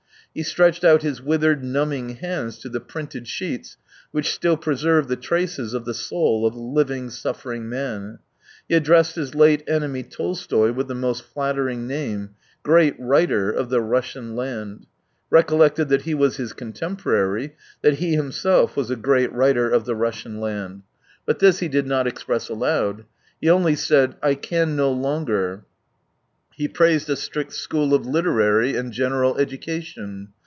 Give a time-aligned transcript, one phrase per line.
[0.33, 3.75] He stretched out his withered, numbing hands to the printed sheets
[4.11, 8.19] which still preserve the traces of the soul of a living, suffering man.
[8.69, 12.29] He addressed his late enemy Tolstoy with the most flattering name:"
[12.63, 14.85] Great writer of the Russian land";
[15.29, 19.95] recollected that he was his contemporary, that he himself was a great writer of the
[19.97, 20.83] Russian land.
[21.25, 23.03] But this he 140 did not express aloud.
[23.41, 25.65] He only said," I can no longer"
[26.61, 30.27] He praised a strict school of literary and general education.